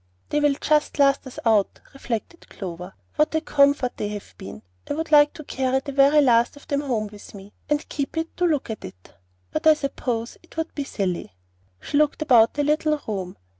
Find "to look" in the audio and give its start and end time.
8.37-8.71